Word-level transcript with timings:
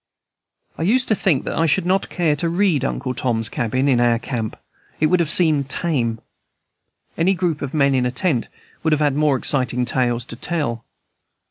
I 0.79 0.81
used 0.81 1.07
to 1.09 1.13
think 1.15 1.43
that 1.43 1.55
I 1.55 1.67
should 1.67 1.85
not 1.85 2.09
care 2.09 2.35
to 2.37 2.49
read 2.49 2.83
"Uncle 2.83 3.13
Tom's 3.13 3.49
Cabin" 3.49 3.87
hi 3.99 4.03
our 4.09 4.17
camp; 4.17 4.57
it 4.99 5.05
would 5.05 5.19
have 5.19 5.29
seemed 5.29 5.69
tame. 5.69 6.17
Any 7.19 7.35
group 7.35 7.61
of 7.61 7.75
men 7.75 7.93
in 7.93 8.07
a 8.07 8.09
tent 8.09 8.47
would 8.81 8.93
have 8.93 8.99
had 8.99 9.13
more 9.15 9.37
exciting 9.37 9.85
tales 9.85 10.25
to 10.25 10.35
tell. 10.35 10.83